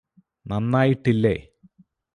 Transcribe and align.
നന്നായിട്ടില്ലേ 0.45 1.35